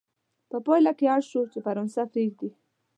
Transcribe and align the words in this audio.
په 0.49 0.57
پایله 0.65 0.91
کې 0.97 1.05
اړ 1.15 1.21
شو 1.29 1.41
چې 1.51 1.59
فرانسه 1.65 2.01
پرېږدي. 2.11 2.49